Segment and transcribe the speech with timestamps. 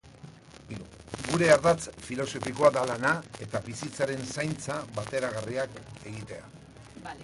[1.25, 3.13] Gure ardatz filosofikoa da lana
[3.47, 6.55] eta bizitzaren zaintza bateragarriak egitea.